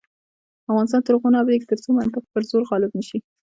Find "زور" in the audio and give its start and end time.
2.49-2.63